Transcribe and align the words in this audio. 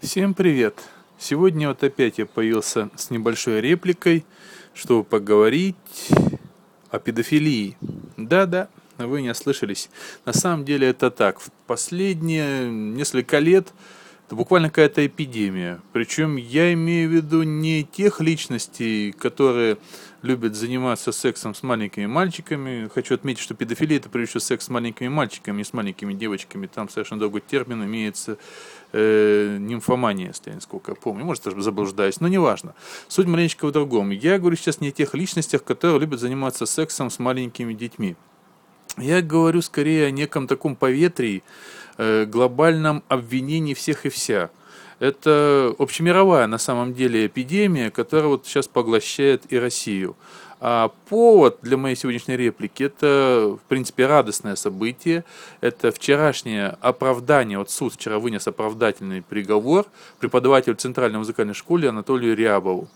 Всем 0.00 0.32
привет! 0.32 0.78
Сегодня 1.18 1.66
вот 1.66 1.82
опять 1.82 2.18
я 2.18 2.26
появился 2.26 2.88
с 2.94 3.10
небольшой 3.10 3.60
репликой, 3.60 4.24
чтобы 4.72 5.02
поговорить 5.02 5.74
о 6.88 7.00
педофилии. 7.00 7.76
Да-да, 8.16 8.68
вы 8.96 9.22
не 9.22 9.30
ослышались. 9.30 9.90
На 10.24 10.32
самом 10.32 10.64
деле 10.64 10.86
это 10.86 11.10
так. 11.10 11.40
В 11.40 11.50
последние 11.66 12.70
несколько 12.70 13.40
лет 13.40 13.72
это 14.28 14.36
буквально 14.36 14.68
какая-то 14.68 15.06
эпидемия. 15.06 15.80
Причем 15.94 16.36
я 16.36 16.70
имею 16.74 17.08
в 17.08 17.12
виду 17.14 17.44
не 17.44 17.82
тех 17.82 18.20
личностей, 18.20 19.12
которые 19.12 19.78
любят 20.20 20.54
заниматься 20.54 21.12
сексом 21.12 21.54
с 21.54 21.62
маленькими 21.62 22.04
мальчиками. 22.04 22.90
Хочу 22.94 23.14
отметить, 23.14 23.42
что 23.42 23.54
педофилия 23.54 23.96
это 23.96 24.10
прежде 24.10 24.32
всего 24.32 24.40
секс 24.40 24.66
с 24.66 24.68
маленькими 24.68 25.08
мальчиками, 25.08 25.56
не 25.56 25.64
с 25.64 25.72
маленькими 25.72 26.12
девочками. 26.12 26.66
Там 26.66 26.90
совершенно 26.90 27.20
другой 27.20 27.40
термин 27.40 27.82
имеется 27.84 28.36
э, 28.92 29.56
нимфомания, 29.58 30.26
если 30.26 30.50
насколько 30.50 30.92
я 30.92 30.94
помню. 30.94 31.24
Может, 31.24 31.44
даже 31.44 31.62
заблуждаюсь, 31.62 32.20
но 32.20 32.28
неважно. 32.28 32.74
Суть 33.08 33.26
маленечко 33.26 33.66
в 33.66 33.72
другом. 33.72 34.10
Я 34.10 34.38
говорю 34.38 34.56
сейчас 34.56 34.82
не 34.82 34.88
о 34.88 34.92
тех 34.92 35.14
личностях, 35.14 35.64
которые 35.64 36.00
любят 36.00 36.20
заниматься 36.20 36.66
сексом 36.66 37.08
с 37.08 37.18
маленькими 37.18 37.72
детьми. 37.72 38.14
Я 39.00 39.22
говорю 39.22 39.62
скорее 39.62 40.06
о 40.06 40.10
неком 40.10 40.46
таком 40.46 40.76
поветрии, 40.76 41.42
э, 41.96 42.24
глобальном 42.24 43.02
обвинении 43.08 43.74
всех 43.74 44.06
и 44.06 44.08
вся. 44.08 44.50
Это 44.98 45.74
общемировая 45.78 46.46
на 46.46 46.58
самом 46.58 46.92
деле 46.94 47.26
эпидемия, 47.26 47.90
которая 47.90 48.28
вот 48.28 48.46
сейчас 48.46 48.66
поглощает 48.66 49.44
и 49.50 49.58
Россию. 49.58 50.16
А 50.60 50.90
повод 51.08 51.58
для 51.62 51.76
моей 51.76 51.94
сегодняшней 51.94 52.36
реплики– 52.36 52.82
это, 52.84 53.56
в 53.62 53.68
принципе, 53.68 54.06
радостное 54.06 54.56
событие. 54.56 55.24
Это 55.60 55.92
вчерашнее 55.92 56.76
оправдание, 56.80 57.58
вот 57.58 57.70
суд 57.70 57.94
вчера 57.94 58.18
вынес 58.18 58.48
оправдательный 58.48 59.22
приговор 59.22 59.86
преподавателю 60.18 60.74
Центральной 60.74 61.18
музыкальной 61.18 61.54
школы 61.54 61.86
Анатолию 61.86 62.36
Рябову 62.36 62.88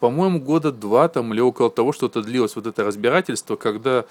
по-моему, 0.00 0.40
года 0.40 0.72
два 0.72 1.08
там 1.08 1.32
или 1.32 1.40
около 1.40 1.70
того 1.70 1.92
что-то 1.92 2.22
длилось 2.22 2.56
вот 2.56 2.66
это 2.66 2.84
разбирательство, 2.84 3.56
когда 3.56 4.04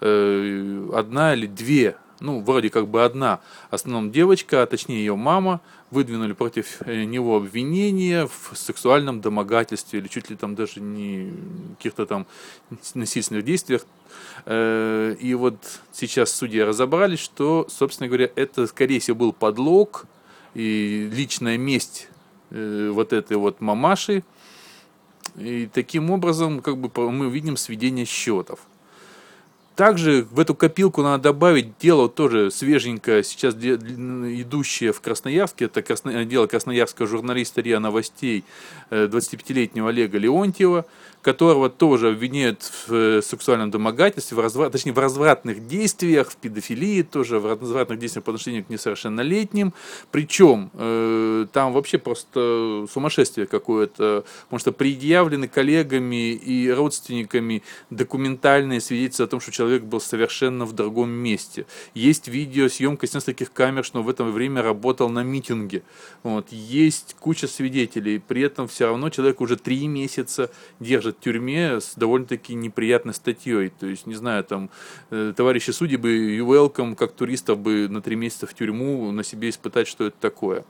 э, 0.00 0.90
одна 0.94 1.34
или 1.34 1.46
две, 1.46 1.96
ну, 2.20 2.40
вроде 2.40 2.70
как 2.70 2.88
бы 2.88 3.04
одна, 3.04 3.40
основном 3.70 4.10
девочка, 4.10 4.62
а 4.62 4.66
точнее 4.66 4.98
ее 4.98 5.16
мама, 5.16 5.60
выдвинули 5.90 6.32
против 6.32 6.82
э, 6.82 7.04
него 7.04 7.36
обвинения 7.36 8.26
в 8.26 8.56
сексуальном 8.56 9.20
домогательстве 9.20 10.00
или 10.00 10.08
чуть 10.08 10.30
ли 10.30 10.36
там 10.36 10.54
даже 10.54 10.80
не 10.80 11.32
каких-то 11.76 12.06
там 12.06 12.26
насильственных 12.94 13.44
действиях. 13.44 13.86
Э, 14.46 15.16
и 15.18 15.34
вот 15.34 15.56
сейчас 15.92 16.32
судьи 16.32 16.60
разобрались, 16.60 17.20
что, 17.20 17.66
собственно 17.68 18.08
говоря, 18.08 18.30
это, 18.36 18.66
скорее 18.66 19.00
всего, 19.00 19.16
был 19.16 19.32
подлог 19.32 20.06
и 20.54 21.08
личная 21.12 21.58
месть 21.58 22.08
э, 22.50 22.90
вот 22.92 23.12
этой 23.12 23.36
вот 23.36 23.60
мамаши, 23.60 24.22
и 25.36 25.68
таким 25.72 26.10
образом 26.10 26.60
как 26.60 26.78
бы 26.78 27.10
мы 27.10 27.30
видим 27.30 27.56
сведение 27.56 28.04
счетов. 28.04 28.60
Также 29.80 30.26
в 30.30 30.38
эту 30.38 30.54
копилку 30.54 31.00
надо 31.00 31.22
добавить 31.22 31.78
дело 31.78 32.10
тоже 32.10 32.50
свеженькое, 32.50 33.24
сейчас 33.24 33.54
идущее 33.54 34.92
в 34.92 35.00
Красноярске, 35.00 35.64
это 35.64 35.80
красно, 35.80 36.26
дело 36.26 36.46
красноярского 36.46 37.08
журналиста 37.08 37.62
РИА 37.62 37.80
Новостей 37.80 38.44
25-летнего 38.90 39.88
Олега 39.88 40.18
Леонтьева, 40.18 40.84
которого 41.22 41.68
тоже 41.68 42.08
обвиняют 42.10 42.62
в 42.62 42.92
э, 42.92 43.22
сексуальном 43.22 43.70
домогательстве, 43.70 44.36
в 44.36 44.40
разврат, 44.40 44.72
точнее 44.72 44.92
в 44.92 44.98
развратных 44.98 45.66
действиях, 45.66 46.30
в 46.30 46.36
педофилии, 46.36 47.02
тоже 47.02 47.38
в 47.38 47.46
развратных 47.46 47.98
действиях 47.98 48.24
по 48.24 48.32
отношению 48.32 48.64
к 48.64 48.70
несовершеннолетним. 48.70 49.74
Причем 50.10 50.70
э, 50.74 51.46
там 51.52 51.72
вообще 51.72 51.98
просто 51.98 52.86
сумасшествие 52.90 53.46
какое-то, 53.46 54.24
потому 54.44 54.60
что 54.60 54.72
предъявлены 54.72 55.46
коллегами 55.46 56.32
и 56.32 56.70
родственниками 56.70 57.62
документальные 57.90 58.80
свидетельства 58.80 59.26
о 59.26 59.28
том, 59.28 59.40
что 59.40 59.52
человек 59.52 59.69
был 59.78 60.00
совершенно 60.00 60.64
в 60.64 60.72
другом 60.72 61.10
месте. 61.10 61.66
Есть 61.94 62.28
видеосъемка 62.28 63.06
с 63.06 63.14
нескольких 63.14 63.52
камер, 63.52 63.84
что 63.84 64.02
в 64.02 64.08
это 64.08 64.24
время 64.24 64.62
работал 64.62 65.08
на 65.08 65.22
митинге. 65.22 65.82
Вот. 66.22 66.48
Есть 66.50 67.16
куча 67.18 67.46
свидетелей, 67.46 68.18
при 68.18 68.42
этом 68.42 68.68
все 68.68 68.86
равно 68.86 69.10
человек 69.10 69.40
уже 69.40 69.56
три 69.56 69.86
месяца 69.86 70.50
держит 70.80 71.16
в 71.18 71.20
тюрьме 71.20 71.80
с 71.80 71.94
довольно-таки 71.94 72.54
неприятной 72.54 73.14
статьей. 73.14 73.70
То 73.70 73.86
есть, 73.86 74.06
не 74.06 74.14
знаю, 74.14 74.44
там, 74.44 74.70
э, 75.10 75.32
товарищи 75.36 75.70
судьи 75.70 75.96
бы 75.96 76.36
и 76.36 76.38
welcome, 76.40 76.94
как 76.94 77.12
туристов 77.12 77.58
бы 77.58 77.88
на 77.88 78.02
три 78.02 78.16
месяца 78.16 78.46
в 78.46 78.54
тюрьму 78.54 79.10
на 79.12 79.24
себе 79.24 79.50
испытать, 79.50 79.88
что 79.88 80.06
это 80.06 80.16
такое. 80.20 80.64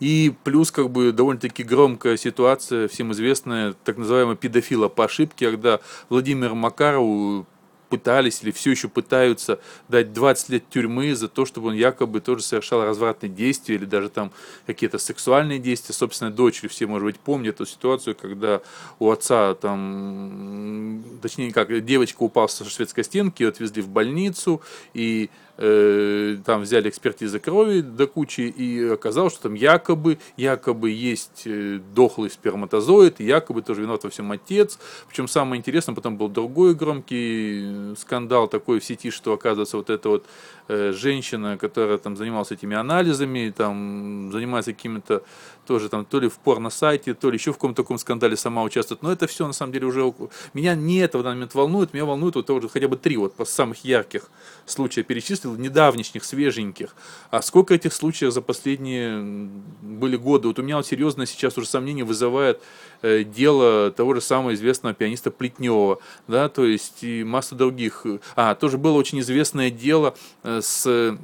И 0.00 0.34
плюс 0.44 0.70
как 0.70 0.90
бы 0.90 1.12
довольно-таки 1.12 1.62
громкая 1.62 2.16
ситуация, 2.16 2.88
всем 2.88 3.12
известная, 3.12 3.74
так 3.84 3.96
называемая 3.96 4.36
педофила 4.36 4.88
по 4.88 5.04
ошибке, 5.04 5.50
когда 5.50 5.80
Владимир 6.08 6.54
Макарову 6.54 7.46
пытались 7.88 8.42
или 8.42 8.50
все 8.50 8.70
еще 8.70 8.88
пытаются 8.88 9.60
дать 9.88 10.12
20 10.12 10.48
лет 10.48 10.68
тюрьмы 10.68 11.14
за 11.14 11.28
то, 11.28 11.46
чтобы 11.46 11.68
он 11.68 11.74
якобы 11.74 12.20
тоже 12.20 12.42
совершал 12.42 12.84
развратные 12.84 13.30
действия 13.30 13.76
или 13.76 13.84
даже 13.84 14.08
там 14.08 14.32
какие-то 14.66 14.98
сексуальные 14.98 15.58
действия. 15.58 15.94
Собственно, 15.94 16.30
дочери 16.30 16.68
все, 16.68 16.86
может 16.86 17.04
быть, 17.04 17.18
помнят 17.18 17.54
эту 17.54 17.66
ситуацию, 17.66 18.16
когда 18.16 18.60
у 18.98 19.10
отца 19.10 19.54
там, 19.54 21.04
точнее, 21.22 21.52
как 21.52 21.84
девочка 21.84 22.22
упала 22.22 22.46
со 22.46 22.64
шведской 22.64 23.04
стенки, 23.04 23.42
ее 23.42 23.50
отвезли 23.50 23.82
в 23.82 23.88
больницу, 23.88 24.60
и 24.92 25.30
Э, 25.56 26.36
там 26.44 26.62
взяли 26.62 26.88
экспертизы 26.88 27.38
крови 27.38 27.80
до 27.80 28.08
кучи, 28.08 28.40
и 28.40 28.88
оказалось, 28.88 29.34
что 29.34 29.44
там 29.44 29.54
якобы, 29.54 30.18
якобы 30.36 30.90
есть 30.90 31.42
э, 31.46 31.78
дохлый 31.94 32.30
сперматозоид, 32.30 33.20
якобы 33.20 33.62
тоже 33.62 33.82
виноват 33.82 34.02
во 34.02 34.10
всем 34.10 34.32
отец. 34.32 34.80
Причем 35.08 35.28
самое 35.28 35.60
интересное, 35.60 35.94
потом 35.94 36.16
был 36.16 36.28
другой 36.28 36.74
громкий 36.74 37.92
э, 37.92 37.94
скандал 37.96 38.48
такой 38.48 38.80
в 38.80 38.84
сети, 38.84 39.10
что 39.10 39.32
оказывается 39.32 39.76
вот 39.76 39.90
эта 39.90 40.08
вот 40.08 40.26
женщина, 40.66 41.58
которая 41.58 41.98
там 41.98 42.16
занималась 42.16 42.50
этими 42.50 42.74
анализами, 42.74 43.52
там 43.54 44.32
занимается 44.32 44.72
какими-то 44.72 45.22
тоже 45.66 45.88
там 45.88 46.04
то 46.04 46.20
ли 46.20 46.28
в 46.28 46.38
порно-сайте, 46.38 47.14
то 47.14 47.30
ли 47.30 47.36
еще 47.36 47.52
в 47.52 47.56
каком-то 47.56 47.82
таком 47.82 47.98
скандале 47.98 48.36
сама 48.36 48.62
участвует. 48.62 49.02
Но 49.02 49.12
это 49.12 49.26
все 49.26 49.46
на 49.46 49.52
самом 49.52 49.72
деле 49.72 49.86
уже... 49.86 50.12
Меня 50.52 50.74
не 50.74 50.98
это 50.98 51.18
в 51.18 51.22
данный 51.22 51.36
момент 51.36 51.54
волнует, 51.54 51.92
меня 51.92 52.04
волнует 52.04 52.34
вот 52.36 52.48
уже 52.50 52.68
хотя 52.68 52.88
бы 52.88 52.96
три 52.96 53.16
вот 53.16 53.34
самых 53.46 53.84
ярких 53.84 54.30
случая 54.66 55.02
перечислил, 55.44 55.56
недавнешних, 55.56 56.24
свеженьких. 56.24 56.94
А 57.30 57.42
сколько 57.42 57.74
этих 57.74 57.92
случаев 57.92 58.32
за 58.32 58.40
последние 58.40 59.48
были 59.82 60.16
годы? 60.16 60.48
Вот 60.48 60.58
у 60.58 60.62
меня 60.62 60.76
вот 60.76 60.86
серьезно 60.86 61.26
сейчас 61.26 61.56
уже 61.58 61.66
сомнение 61.66 62.04
вызывает 62.04 62.60
э, 63.02 63.24
дело 63.24 63.90
того 63.90 64.14
же 64.14 64.20
самого 64.20 64.54
известного 64.54 64.94
пианиста 64.94 65.30
Плетнева, 65.30 65.98
да, 66.28 66.48
то 66.48 66.64
есть 66.64 67.02
и 67.04 67.24
масса 67.24 67.54
других. 67.54 68.06
А, 68.36 68.54
тоже 68.54 68.78
было 68.78 68.96
очень 68.96 69.20
известное 69.20 69.70
дело 69.70 70.14
э, 70.42 70.60
с 70.62 71.18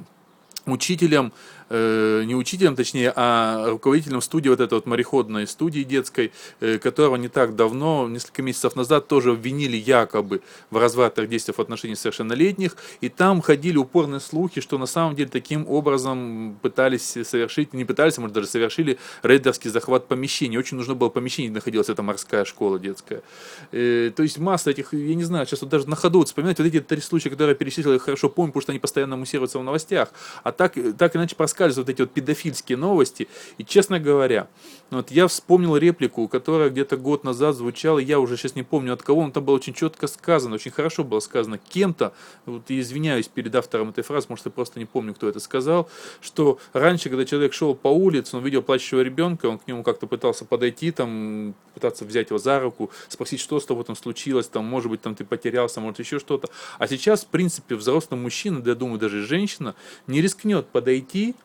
учителем 0.65 1.33
э, 1.71 2.23
не 2.25 2.35
учителем, 2.35 2.75
точнее, 2.75 3.13
а 3.15 3.69
руководителем 3.69 4.21
студии, 4.21 4.49
вот 4.49 4.59
этой 4.59 4.73
вот 4.73 4.85
мореходной 4.85 5.47
студии 5.47 5.83
детской, 5.83 6.31
э, 6.59 6.77
которого 6.77 7.15
не 7.15 7.29
так 7.29 7.55
давно, 7.55 8.07
несколько 8.09 8.41
месяцев 8.41 8.75
назад, 8.75 9.07
тоже 9.07 9.31
обвинили 9.31 9.77
якобы 9.77 10.41
в 10.69 10.77
развратных 10.77 11.29
действиях 11.29 11.57
в 11.57 11.61
отношении 11.61 11.95
совершеннолетних, 11.95 12.75
и 12.99 13.09
там 13.09 13.41
ходили 13.41 13.77
упорные 13.77 14.19
слухи, 14.19 14.59
что 14.59 14.77
на 14.77 14.85
самом 14.85 15.15
деле 15.15 15.29
таким 15.29 15.67
образом 15.67 16.57
пытались 16.61 17.17
совершить, 17.23 17.73
не 17.73 17.85
пытались, 17.85 18.17
а 18.17 18.21
может 18.21 18.35
даже 18.35 18.47
совершили 18.47 18.97
рейдерский 19.23 19.69
захват 19.69 20.07
помещения. 20.07 20.59
Очень 20.59 20.77
нужно 20.77 20.95
было 20.95 21.09
помещение, 21.09 21.51
находилась 21.51 21.89
эта 21.89 22.03
морская 22.03 22.43
школа 22.43 22.79
детская. 22.79 23.21
Э, 23.71 24.11
то 24.15 24.23
есть 24.23 24.37
масса 24.37 24.71
этих, 24.71 24.93
я 24.93 25.15
не 25.15 25.23
знаю, 25.23 25.45
сейчас 25.45 25.61
вот 25.61 25.69
даже 25.69 25.87
на 25.87 25.95
ходу 25.95 26.23
вспоминать 26.25 26.57
вот 26.59 26.67
эти 26.67 26.81
три 26.81 26.99
случая, 26.99 27.29
которые 27.29 27.53
я 27.53 27.55
перечислил, 27.55 27.93
я 27.93 27.99
хорошо 27.99 28.29
помню, 28.29 28.51
потому 28.51 28.61
что 28.61 28.71
они 28.73 28.79
постоянно 28.79 29.15
муссируются 29.15 29.57
в 29.57 29.63
новостях, 29.63 30.09
а 30.43 30.51
так, 30.51 30.73
так 30.97 31.15
иначе 31.15 31.35
проскакивают 31.35 31.60
проскальзывают 31.61 31.89
эти 31.89 32.01
вот 32.01 32.11
педофильские 32.11 32.77
новости. 32.77 33.27
И, 33.57 33.63
честно 33.63 33.99
говоря, 33.99 34.47
вот 34.89 35.11
я 35.11 35.27
вспомнил 35.27 35.77
реплику, 35.77 36.27
которая 36.27 36.69
где-то 36.69 36.97
год 36.97 37.23
назад 37.23 37.55
звучала, 37.55 37.99
я 37.99 38.19
уже 38.19 38.35
сейчас 38.35 38.55
не 38.55 38.63
помню 38.63 38.93
от 38.93 39.03
кого, 39.03 39.25
но 39.25 39.31
там 39.31 39.45
было 39.45 39.55
очень 39.55 39.73
четко 39.73 40.07
сказано, 40.07 40.55
очень 40.55 40.71
хорошо 40.71 41.03
было 41.03 41.19
сказано 41.19 41.57
кем-то, 41.57 42.13
вот 42.45 42.63
извиняюсь 42.69 43.27
перед 43.27 43.55
автором 43.55 43.89
этой 43.89 44.03
фразы, 44.03 44.27
может, 44.29 44.45
я 44.45 44.51
просто 44.51 44.79
не 44.79 44.85
помню, 44.85 45.13
кто 45.13 45.29
это 45.29 45.39
сказал, 45.39 45.89
что 46.19 46.59
раньше, 46.73 47.09
когда 47.09 47.25
человек 47.25 47.53
шел 47.53 47.75
по 47.75 47.87
улице, 47.87 48.35
он 48.35 48.43
видел 48.43 48.61
плачущего 48.63 49.01
ребенка, 49.01 49.45
он 49.45 49.59
к 49.59 49.67
нему 49.67 49.83
как-то 49.83 50.07
пытался 50.07 50.45
подойти, 50.45 50.91
там, 50.91 51.53
пытаться 51.73 52.05
взять 52.05 52.29
его 52.29 52.39
за 52.39 52.59
руку, 52.59 52.91
спросить, 53.07 53.39
что 53.39 53.59
с 53.59 53.65
тобой 53.65 53.85
там 53.85 53.95
случилось, 53.95 54.47
там, 54.47 54.65
может 54.65 54.89
быть, 54.89 55.01
там 55.01 55.15
ты 55.15 55.23
потерялся, 55.23 55.79
может, 55.79 55.99
еще 55.99 56.19
что-то. 56.19 56.49
А 56.79 56.87
сейчас, 56.87 57.23
в 57.23 57.27
принципе, 57.27 57.75
взрослый 57.75 58.19
мужчина, 58.19 58.61
да 58.61 58.71
я 58.71 58.75
думаю, 58.75 58.99
даже 58.99 59.25
женщина, 59.25 59.73
не 60.07 60.21
рискнет 60.21 60.67
подойти, 60.67 61.35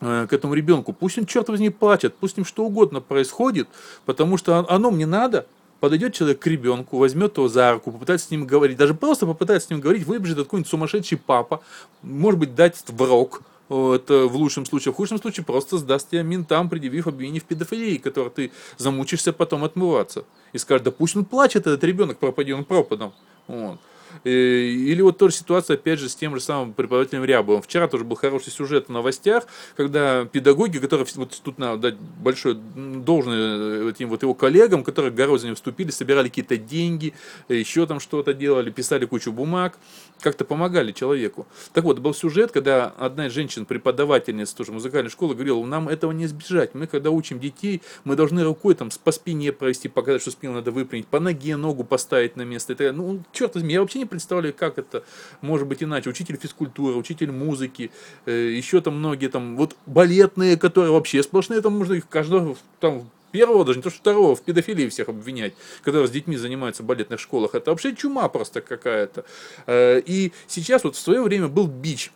к 0.00 0.28
этому 0.30 0.54
ребенку. 0.54 0.92
Пусть 0.92 1.18
он, 1.18 1.26
черт 1.26 1.48
возьми, 1.48 1.70
плачет, 1.70 2.14
пусть 2.14 2.34
с 2.34 2.36
ним 2.36 2.44
что 2.44 2.64
угодно 2.64 3.00
происходит, 3.00 3.68
потому 4.04 4.36
что 4.36 4.64
оно 4.68 4.90
мне 4.90 5.06
надо. 5.06 5.46
Подойдет 5.80 6.12
человек 6.12 6.40
к 6.40 6.46
ребенку, 6.48 6.98
возьмет 6.98 7.36
его 7.36 7.48
за 7.48 7.72
руку, 7.72 7.92
попытается 7.92 8.26
с 8.26 8.30
ним 8.32 8.46
говорить, 8.46 8.76
даже 8.76 8.94
просто 8.94 9.26
попытается 9.26 9.68
с 9.68 9.70
ним 9.70 9.80
говорить, 9.80 10.04
выбежит 10.04 10.36
какой-нибудь 10.36 10.68
сумасшедший 10.68 11.18
папа, 11.18 11.62
может 12.02 12.40
быть, 12.40 12.56
дать 12.56 12.82
в 12.88 13.00
рог, 13.00 13.42
вот, 13.68 14.10
в 14.10 14.34
лучшем 14.34 14.66
случае. 14.66 14.92
В 14.92 14.96
худшем 14.96 15.20
случае 15.20 15.44
просто 15.44 15.78
сдаст 15.78 16.10
тебя 16.10 16.22
ментам, 16.22 16.68
предъявив 16.68 17.06
обвинение 17.06 17.40
в 17.40 17.44
педофилии, 17.44 17.98
которое 17.98 18.30
ты 18.30 18.50
замучишься 18.76 19.32
потом 19.32 19.62
отмываться. 19.62 20.24
И 20.52 20.58
скажешь, 20.58 20.84
да 20.84 20.90
пусть 20.90 21.14
он 21.14 21.24
плачет, 21.24 21.68
этот 21.68 21.84
ребенок, 21.84 22.18
пропади 22.18 22.52
он 22.52 22.64
пропадом. 22.64 23.12
Вот. 23.46 23.78
Э, 24.24 24.30
или 24.30 25.02
вот 25.02 25.18
тоже 25.18 25.34
ситуация, 25.34 25.74
опять 25.74 25.98
же, 25.98 26.08
с 26.08 26.16
тем 26.16 26.34
же 26.34 26.40
самым 26.40 26.72
преподавателем 26.72 27.24
Рябовым. 27.24 27.62
Вчера 27.62 27.88
тоже 27.88 28.04
был 28.04 28.16
хороший 28.16 28.50
сюжет 28.50 28.88
в 28.88 28.92
новостях, 28.92 29.46
когда 29.76 30.24
педагоги, 30.24 30.78
которые, 30.78 31.06
вот 31.16 31.40
тут 31.42 31.58
надо 31.58 31.90
дать 31.90 31.96
большое 31.98 32.54
должное 32.54 33.86
э, 33.86 33.90
этим 33.90 34.08
вот 34.08 34.22
его 34.22 34.34
коллегам, 34.34 34.84
которые 34.84 35.12
ним 35.44 35.54
вступили, 35.54 35.90
собирали 35.90 36.28
какие-то 36.28 36.56
деньги, 36.56 37.14
еще 37.48 37.86
там 37.86 38.00
что-то 38.00 38.34
делали, 38.34 38.70
писали 38.70 39.04
кучу 39.04 39.32
бумаг, 39.32 39.78
как-то 40.20 40.44
помогали 40.44 40.92
человеку. 40.92 41.46
Так 41.72 41.84
вот, 41.84 41.98
был 41.98 42.14
сюжет, 42.14 42.52
когда 42.52 42.86
одна 42.98 43.26
из 43.26 43.32
женщин, 43.32 43.66
преподавательница 43.66 44.56
тоже 44.56 44.72
музыкальной 44.72 45.10
школы, 45.10 45.34
говорила, 45.34 45.64
нам 45.64 45.88
этого 45.88 46.12
не 46.12 46.24
избежать. 46.24 46.74
Мы, 46.74 46.86
когда 46.86 47.10
учим 47.10 47.40
детей, 47.40 47.82
мы 48.04 48.16
должны 48.16 48.42
рукой 48.42 48.74
там 48.74 48.90
по 49.04 49.12
спине 49.12 49.52
провести, 49.52 49.88
показать, 49.88 50.22
что 50.22 50.30
спину 50.30 50.54
надо 50.54 50.70
выпрямить, 50.70 51.06
по 51.06 51.20
ноге 51.20 51.56
ногу 51.56 51.84
поставить 51.84 52.36
на 52.36 52.42
место. 52.42 52.72
И 52.72 52.90
Ну, 52.90 53.22
черт 53.32 53.54
возьми, 53.54 53.74
я 53.74 53.80
вообще 53.80 53.97
не 53.98 54.06
представляю, 54.06 54.54
как 54.54 54.78
это 54.78 55.04
может 55.40 55.66
быть 55.66 55.82
иначе. 55.82 56.08
Учитель 56.10 56.36
физкультуры, 56.36 56.96
учитель 56.96 57.30
музыки, 57.30 57.90
э, 58.26 58.50
еще 58.50 58.80
там 58.80 58.98
многие 58.98 59.28
там, 59.28 59.56
вот 59.56 59.76
балетные, 59.86 60.56
которые 60.56 60.92
вообще 60.92 61.22
сплошные, 61.22 61.60
там 61.60 61.76
можно 61.76 61.94
их 61.94 62.08
каждого 62.08 62.56
там 62.80 63.10
первого, 63.32 63.64
даже 63.64 63.78
не 63.78 63.82
то 63.82 63.90
что 63.90 63.98
второго, 63.98 64.34
в 64.34 64.42
педофилии 64.42 64.88
всех 64.88 65.08
обвинять, 65.08 65.54
которые 65.82 66.08
с 66.08 66.10
детьми 66.10 66.36
занимаются 66.36 66.82
в 66.82 66.86
балетных 66.86 67.20
школах. 67.20 67.54
Это 67.54 67.70
вообще 67.70 67.94
чума 67.94 68.28
просто 68.28 68.60
какая-то. 68.60 69.24
Э, 69.66 70.00
и 70.00 70.32
сейчас 70.46 70.84
вот 70.84 70.96
в 70.96 71.00
свое 71.00 71.22
время 71.22 71.48
был 71.48 71.66
бич. 71.66 72.12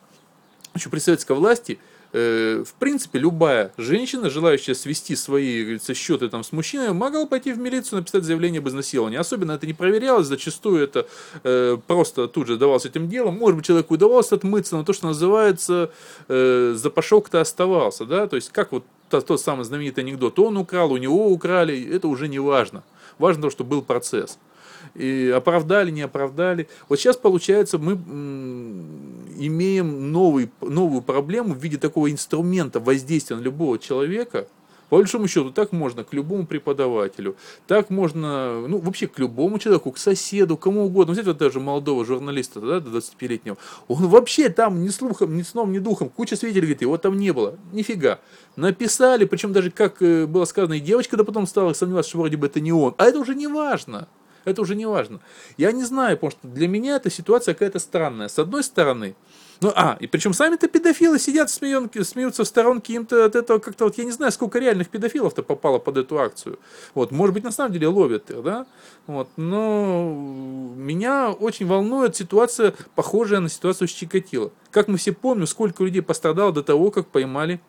Еще 0.74 0.88
при 0.88 1.00
советской 1.00 1.36
власти 1.36 1.78
в 2.12 2.74
принципе, 2.78 3.18
любая 3.18 3.72
женщина, 3.78 4.28
желающая 4.28 4.74
свести 4.74 5.16
свои 5.16 5.62
говорится, 5.62 5.94
счеты 5.94 6.28
там, 6.28 6.44
с 6.44 6.52
мужчиной, 6.52 6.92
могла 6.92 7.26
пойти 7.26 7.52
в 7.52 7.58
милицию, 7.58 8.00
написать 8.00 8.24
заявление 8.24 8.58
об 8.58 8.68
изнасиловании. 8.68 9.18
Особенно 9.18 9.52
это 9.52 9.66
не 9.66 9.72
проверялось, 9.72 10.26
зачастую 10.26 10.84
это 10.84 11.06
э, 11.42 11.78
просто 11.86 12.28
тут 12.28 12.46
же 12.48 12.56
давалось 12.56 12.84
этим 12.84 13.08
делом. 13.08 13.38
Может 13.38 13.56
быть, 13.56 13.66
человеку 13.66 13.94
удавалось 13.94 14.30
отмыться, 14.32 14.76
но 14.76 14.84
то, 14.84 14.92
что 14.92 15.06
называется, 15.06 15.90
э, 16.28 16.74
запашок-то 16.76 17.40
оставался. 17.40 18.04
Да? 18.04 18.26
То 18.26 18.36
есть, 18.36 18.50
как 18.50 18.72
вот 18.72 18.84
тот, 19.08 19.26
тот 19.26 19.40
самый 19.40 19.64
знаменитый 19.64 20.04
анекдот, 20.04 20.38
он 20.38 20.56
украл, 20.58 20.92
у 20.92 20.98
него 20.98 21.28
украли, 21.28 21.94
это 21.94 22.08
уже 22.08 22.28
не 22.28 22.38
важно. 22.38 22.82
Важно 23.18 23.42
то, 23.42 23.50
что 23.50 23.64
был 23.64 23.82
процесс 23.82 24.38
и 24.94 25.32
оправдали, 25.34 25.90
не 25.90 26.02
оправдали. 26.02 26.68
Вот 26.88 26.98
сейчас, 26.98 27.16
получается, 27.16 27.78
мы 27.78 27.96
имеем 29.46 30.12
новый, 30.12 30.50
новую 30.60 31.02
проблему 31.02 31.54
в 31.54 31.58
виде 31.58 31.78
такого 31.78 32.10
инструмента 32.10 32.80
воздействия 32.80 33.36
на 33.36 33.40
любого 33.40 33.78
человека, 33.78 34.46
по 34.92 34.98
большому 34.98 35.26
счету, 35.26 35.50
так 35.50 35.72
можно 35.72 36.04
к 36.04 36.12
любому 36.12 36.46
преподавателю, 36.46 37.36
так 37.66 37.88
можно, 37.88 38.68
ну, 38.68 38.76
вообще 38.76 39.06
к 39.06 39.18
любому 39.18 39.58
человеку, 39.58 39.90
к 39.90 39.96
соседу, 39.96 40.58
кому 40.58 40.84
угодно. 40.84 41.14
Взять 41.14 41.24
вот 41.24 41.38
даже 41.38 41.60
молодого 41.60 42.04
журналиста, 42.04 42.60
да, 42.60 42.78
до 42.78 42.98
25-летнего. 42.98 43.56
Он 43.88 44.08
вообще 44.08 44.50
там 44.50 44.82
ни 44.82 44.88
слухом, 44.88 45.34
ни 45.34 45.40
сном, 45.40 45.72
ни 45.72 45.78
духом, 45.78 46.10
куча 46.10 46.36
свидетелей 46.36 46.66
говорит, 46.66 46.82
его 46.82 46.98
там 46.98 47.16
не 47.16 47.32
было. 47.32 47.58
Нифига. 47.72 48.18
Написали, 48.56 49.24
причем 49.24 49.54
даже, 49.54 49.70
как 49.70 50.02
э, 50.02 50.26
было 50.26 50.44
сказано, 50.44 50.74
и 50.74 50.80
девочка 50.80 51.16
да 51.16 51.24
потом 51.24 51.46
стала 51.46 51.72
сомневаться, 51.72 52.10
что 52.10 52.18
вроде 52.18 52.36
бы 52.36 52.48
это 52.48 52.60
не 52.60 52.72
он. 52.74 52.94
А 52.98 53.06
это 53.06 53.18
уже 53.18 53.34
не 53.34 53.46
важно. 53.46 54.08
Это 54.44 54.62
уже 54.62 54.74
не 54.74 54.86
важно. 54.86 55.20
Я 55.56 55.72
не 55.72 55.84
знаю, 55.84 56.16
потому 56.16 56.30
что 56.30 56.48
для 56.48 56.68
меня 56.68 56.96
эта 56.96 57.10
ситуация 57.10 57.54
какая-то 57.54 57.78
странная. 57.78 58.28
С 58.28 58.38
одной 58.38 58.62
стороны, 58.62 59.14
ну, 59.62 59.72
а, 59.76 59.96
и 60.00 60.08
причем 60.08 60.34
сами-то 60.34 60.66
педофилы 60.66 61.20
сидят, 61.20 61.48
смеют, 61.48 61.94
смеются 62.04 62.42
в 62.42 62.48
сторонке, 62.48 62.94
им-то 62.94 63.24
от 63.24 63.36
этого 63.36 63.60
как-то, 63.60 63.84
вот 63.84 63.96
я 63.96 64.04
не 64.04 64.10
знаю, 64.10 64.32
сколько 64.32 64.58
реальных 64.58 64.88
педофилов-то 64.88 65.44
попало 65.44 65.78
под 65.78 65.98
эту 65.98 66.18
акцию. 66.18 66.58
Вот, 66.94 67.12
может 67.12 67.34
быть, 67.34 67.44
на 67.44 67.52
самом 67.52 67.72
деле 67.72 67.86
ловят 67.86 68.28
их, 68.30 68.42
да? 68.42 68.66
Вот, 69.06 69.28
но 69.36 70.12
меня 70.76 71.30
очень 71.30 71.66
волнует 71.66 72.16
ситуация, 72.16 72.74
похожая 72.96 73.38
на 73.38 73.48
ситуацию 73.48 73.86
с 73.86 73.92
Чикатило. 73.92 74.50
Как 74.72 74.88
мы 74.88 74.98
все 74.98 75.12
помним, 75.12 75.46
сколько 75.46 75.84
людей 75.84 76.02
пострадало 76.02 76.52
до 76.52 76.64
того, 76.64 76.90
как 76.90 77.06
поймали 77.06 77.60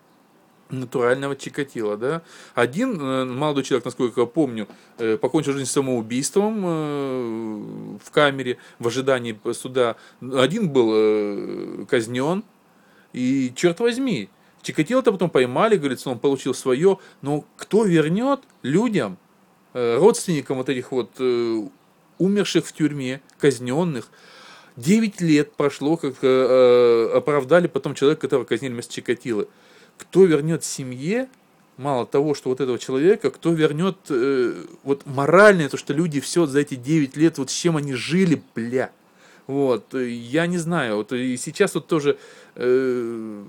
натурального 0.70 1.36
Чикатила, 1.36 1.98
да. 1.98 2.22
Один 2.56 3.00
э, 3.00 3.26
молодой 3.26 3.64
человек, 3.64 3.86
насколько 3.86 4.22
я 4.22 4.28
помню, 4.28 4.68
э, 4.98 5.18
покончил 5.18 5.54
жизнь 5.54 5.70
самоубийством 5.70 6.64
э, 6.66 7.98
в 8.04 8.12
камере 8.12 8.58
в 8.80 8.88
ожидании 8.88 9.40
суда. 9.54 9.96
Один 10.22 10.70
был 10.70 11.86
казнен, 11.86 12.44
и 13.14 13.54
черт 13.56 13.80
возьми, 13.80 14.30
Чикатило-то 14.62 15.12
потом 15.12 15.30
поймали, 15.30 15.76
говорится, 15.76 16.10
он 16.10 16.20
получил 16.20 16.54
свое, 16.54 16.98
но 17.22 17.44
кто 17.58 17.84
вернет 17.84 18.42
людям, 18.62 19.18
родственникам 19.74 20.58
вот 20.58 20.70
этих 20.70 20.92
вот 20.92 21.20
умерших 22.18 22.66
в 22.66 22.72
тюрьме, 22.72 23.22
казненных, 23.40 24.10
9 24.78 25.20
лет 25.20 25.54
прошло, 25.54 25.98
как 25.98 26.16
оправдали 26.24 27.68
потом 27.68 27.94
человека, 27.94 28.22
которого 28.22 28.46
казнили 28.46 28.72
вместо 28.72 28.94
Чикатилы 28.94 29.48
кто 30.04 30.26
вернет 30.26 30.64
семье, 30.64 31.30
мало 31.78 32.06
того, 32.06 32.36
что 32.36 32.50
вот 32.50 32.62
этого 32.62 32.78
человека, 32.78 33.32
кто 33.32 33.54
вернет 33.54 33.98
э, 34.10 34.66
вот 34.84 35.06
моральное, 35.06 35.70
то, 35.70 35.78
что 35.78 35.94
люди 35.94 36.20
все 36.20 36.46
за 36.46 36.60
эти 36.60 36.76
9 36.76 37.18
лет, 37.18 37.38
вот 37.38 37.50
с 37.50 37.54
чем 37.54 37.78
они 37.78 37.94
жили, 37.94 38.42
бля. 38.56 38.92
Вот, 39.48 39.94
я 39.94 40.48
не 40.48 40.58
знаю, 40.58 40.98
вот 40.98 41.12
и 41.12 41.36
сейчас 41.36 41.76
вот 41.76 41.88
тоже 41.88 42.18
э, 42.56 43.44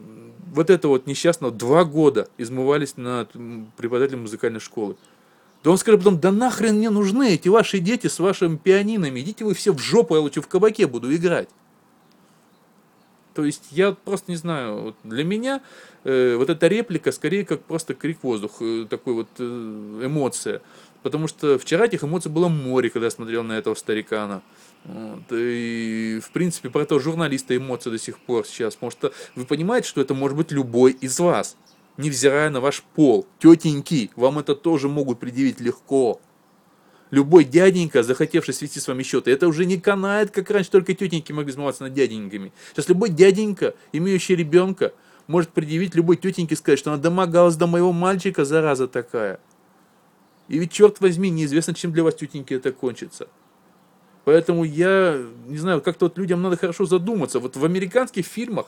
вот 0.53 0.71
это 0.71 0.89
вот 0.89 1.07
несчастно 1.07 1.51
два 1.51 1.85
года 1.85 2.29
измывались 2.37 2.97
над 2.97 3.31
преподавателем 3.77 4.23
музыкальной 4.23 4.61
школы. 4.61 4.97
Да 5.63 5.71
он 5.71 5.79
скажет 5.79 6.01
потом, 6.01 6.19
да 6.19 6.33
нахрен 6.33 6.77
мне 6.77 6.91
нужны 6.91 7.35
эти 7.35 7.49
ваши 7.49 7.79
дети 7.79 8.09
с 8.09 8.19
вашими 8.19 8.57
пианинами, 8.57 9.21
идите 9.21 9.45
вы 9.45 9.55
все 9.55 9.73
в 9.73 9.79
жопу, 9.79 10.15
я 10.15 10.21
лучше 10.21 10.43
в 10.43 10.49
кабаке 10.49 10.87
буду 10.87 11.15
играть. 11.15 11.49
То 13.35 13.45
есть 13.45 13.65
я 13.71 13.93
просто 13.93 14.31
не 14.31 14.37
знаю, 14.37 14.81
вот 14.81 14.97
для 15.03 15.25
меня 15.25 15.61
э, 16.05 16.37
вот 16.37 16.51
эта 16.51 16.69
реплика 16.69 17.11
скорее 17.13 17.45
как 17.45 17.63
просто 17.63 17.95
крик 17.95 18.23
воздух, 18.23 18.53
э, 18.61 18.87
такой 18.89 19.15
вот 19.15 19.29
э, 19.39 19.43
эмоция. 20.05 20.63
Потому 21.03 21.29
что 21.29 21.59
вчера 21.59 21.85
этих 21.85 22.05
эмоций 22.05 22.31
было 22.31 22.49
море, 22.49 22.89
когда 22.89 23.07
я 23.07 23.11
смотрел 23.11 23.43
на 23.43 23.53
этого 23.53 23.75
старикана. 23.75 24.43
Вот. 24.85 25.25
И, 25.33 26.21
в 26.23 26.31
принципе, 26.31 26.71
про 26.71 26.83
этого 26.83 27.01
журналиста 27.01 27.55
эмоции 27.57 27.91
до 27.91 27.99
сих 27.99 28.19
пор 28.19 28.47
сейчас. 28.47 28.75
Потому 28.75 28.91
что 28.91 29.13
вы 29.35 29.45
понимаете, 29.45 29.89
что 29.89 30.01
это 30.01 30.15
может 30.15 30.37
быть 30.37 30.51
любой 30.51 30.93
из 30.93 31.21
вас, 31.21 31.57
невзирая 31.99 32.49
на 32.49 32.61
ваш 32.61 32.83
пол. 32.95 33.27
Тетеньки, 33.39 34.13
вам 34.17 34.39
это 34.39 34.55
тоже 34.55 34.89
могут 34.89 35.19
предъявить 35.19 35.61
легко 35.61 36.21
любой 37.11 37.45
дяденька, 37.45 38.03
захотевший 38.03 38.55
свести 38.55 38.81
с 38.81 38.89
вами 38.89 39.03
счеты, 39.03 39.31
это 39.31 39.49
уже 39.49 39.65
не 39.65 39.79
канает, 39.79 40.31
как 40.31 40.51
раньше 40.51 40.71
только 40.71 40.95
тетеньки 40.95 41.33
могли 41.33 41.53
измываться 41.53 41.85
над 41.85 41.95
дяденьками. 41.95 42.53
Сейчас 42.73 42.89
любой 42.89 43.11
дяденька, 43.11 43.75
имеющий 43.93 44.37
ребенка, 44.37 44.93
может 45.27 45.51
предъявить 45.51 45.95
любой 45.95 46.17
тетеньке 46.17 46.55
и 46.55 46.59
сказать, 46.59 46.79
что 46.79 46.93
она 46.93 47.01
домогалась 47.01 47.57
до 47.57 47.67
моего 47.67 47.93
мальчика, 47.93 48.45
зараза 48.45 48.89
такая. 48.89 49.41
И 50.49 50.59
ведь, 50.59 50.73
черт 50.73 51.01
возьми, 51.01 51.31
неизвестно, 51.31 51.75
чем 51.75 51.93
для 51.93 52.03
вас, 52.05 52.15
тетеньки, 52.15 52.53
это 52.55 52.73
кончится. 52.73 53.29
Поэтому 54.25 54.65
я, 54.65 55.23
не 55.47 55.59
знаю, 55.59 55.81
как-то 55.81 56.07
вот 56.07 56.19
людям 56.19 56.43
надо 56.43 56.57
хорошо 56.57 56.87
задуматься. 56.87 57.41
Вот 57.41 57.57
в 57.57 57.65
американских 57.65 58.27
фильмах 58.27 58.67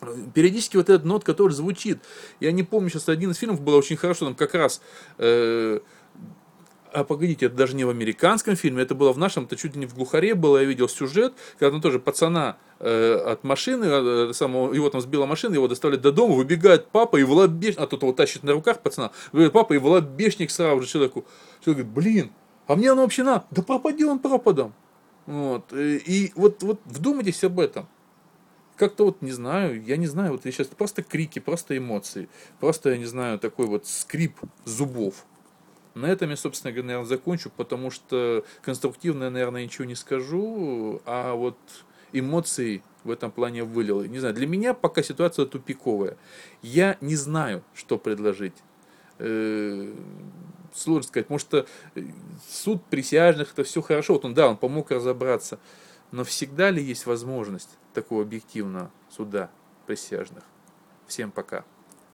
э, 0.00 0.16
периодически 0.34 0.76
вот 0.76 0.90
этот 0.90 1.04
нот, 1.04 1.24
который 1.24 1.52
звучит. 1.52 2.00
Я 2.40 2.52
не 2.52 2.62
помню, 2.62 2.90
сейчас 2.90 3.08
один 3.08 3.30
из 3.30 3.36
фильмов 3.36 3.60
был 3.60 3.74
очень 3.74 3.96
хорошо, 3.96 4.26
там 4.26 4.34
как 4.34 4.54
раз 4.54 4.80
э, 5.18 5.80
а 6.96 7.04
погодите, 7.04 7.46
это 7.46 7.54
даже 7.54 7.76
не 7.76 7.84
в 7.84 7.90
американском 7.90 8.56
фильме, 8.56 8.82
это 8.82 8.94
было 8.94 9.12
в 9.12 9.18
нашем, 9.18 9.44
это 9.44 9.54
чуть 9.54 9.74
ли 9.74 9.80
не 9.80 9.86
в 9.86 9.94
глухаре 9.94 10.34
было, 10.34 10.58
я 10.58 10.64
видел 10.64 10.88
сюжет, 10.88 11.34
когда 11.58 11.72
там 11.72 11.82
тоже 11.82 11.98
пацана 11.98 12.56
э, 12.80 13.14
от 13.16 13.44
машины, 13.44 13.84
э, 13.84 14.32
самого, 14.32 14.72
его 14.72 14.88
там 14.88 15.02
сбила 15.02 15.26
машина, 15.26 15.54
его 15.54 15.68
доставляют 15.68 16.02
до 16.02 16.10
дома, 16.10 16.34
выбегает 16.34 16.88
папа 16.88 17.18
и 17.18 17.22
в 17.22 17.38
а 17.38 17.86
тот 17.86 18.02
его 18.02 18.12
тащит 18.12 18.44
на 18.44 18.52
руках 18.52 18.80
пацана, 18.80 19.10
выбегает 19.32 19.52
папа 19.52 19.74
и 19.74 19.78
в 19.78 20.48
сразу 20.48 20.80
же 20.80 20.88
человеку. 20.88 21.26
Человек 21.62 21.86
говорит, 21.86 22.14
блин, 22.14 22.32
а 22.66 22.76
мне 22.76 22.90
оно 22.90 23.02
вообще 23.02 23.24
надо, 23.24 23.44
да 23.50 23.62
пропади 23.62 24.04
он 24.04 24.18
пропадом. 24.18 24.72
Вот. 25.26 25.70
И, 25.74 25.96
и 25.98 26.32
вот, 26.34 26.62
вот 26.62 26.80
вдумайтесь 26.86 27.44
об 27.44 27.60
этом 27.60 27.88
как-то 28.76 29.06
вот 29.06 29.22
не 29.22 29.32
знаю, 29.32 29.82
я 29.84 29.96
не 29.96 30.06
знаю, 30.06 30.32
вот 30.32 30.42
сейчас 30.44 30.66
просто 30.66 31.02
крики, 31.02 31.38
просто 31.38 31.76
эмоции, 31.76 32.28
просто, 32.60 32.90
я 32.90 32.98
не 32.98 33.06
знаю, 33.06 33.38
такой 33.38 33.66
вот 33.66 33.86
скрип 33.86 34.38
зубов. 34.64 35.24
На 35.96 36.06
этом 36.06 36.28
я, 36.28 36.36
собственно 36.36 36.72
говоря, 36.72 36.88
наверное, 36.88 37.08
закончу, 37.08 37.50
потому 37.56 37.90
что 37.90 38.44
конструктивно 38.60 39.30
наверное, 39.30 39.64
ничего 39.64 39.86
не 39.86 39.94
скажу, 39.94 41.00
а 41.06 41.34
вот 41.34 41.56
эмоции 42.12 42.82
в 43.02 43.10
этом 43.10 43.30
плане 43.30 43.64
вылил. 43.64 44.04
Не 44.04 44.18
знаю, 44.18 44.34
для 44.34 44.46
меня 44.46 44.74
пока 44.74 45.02
ситуация 45.02 45.46
тупиковая. 45.46 46.18
Я 46.60 46.98
не 47.00 47.16
знаю, 47.16 47.64
что 47.72 47.96
предложить. 47.96 48.52
Э, 49.18 49.90
сложно 50.74 51.08
сказать, 51.08 51.30
может, 51.30 51.54
э, 51.54 51.64
суд 52.46 52.84
присяжных, 52.84 53.54
это 53.54 53.64
все 53.64 53.80
хорошо, 53.80 54.12
вот 54.14 54.26
он, 54.26 54.34
да, 54.34 54.50
он 54.50 54.58
помог 54.58 54.90
разобраться, 54.90 55.58
но 56.10 56.24
всегда 56.24 56.70
ли 56.70 56.82
есть 56.82 57.06
возможность 57.06 57.70
такого 57.94 58.20
объективного 58.20 58.90
суда 59.08 59.50
присяжных? 59.86 60.44
Всем 61.06 61.30
пока. 61.30 61.64